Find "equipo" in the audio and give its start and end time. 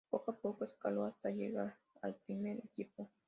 2.65-3.11